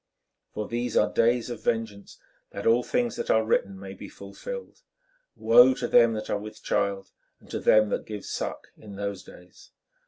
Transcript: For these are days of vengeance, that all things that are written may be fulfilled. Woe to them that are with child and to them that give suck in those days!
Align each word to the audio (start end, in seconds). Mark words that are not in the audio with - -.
For 0.55 0.67
these 0.67 0.97
are 0.97 1.13
days 1.13 1.51
of 1.51 1.61
vengeance, 1.61 2.17
that 2.49 2.65
all 2.65 2.81
things 2.81 3.17
that 3.17 3.29
are 3.29 3.45
written 3.45 3.79
may 3.79 3.93
be 3.93 4.09
fulfilled. 4.09 4.81
Woe 5.35 5.75
to 5.75 5.87
them 5.87 6.13
that 6.13 6.27
are 6.27 6.39
with 6.39 6.63
child 6.63 7.11
and 7.39 7.51
to 7.51 7.59
them 7.59 7.89
that 7.89 8.07
give 8.07 8.25
suck 8.25 8.71
in 8.75 8.95
those 8.95 9.21
days! 9.21 9.69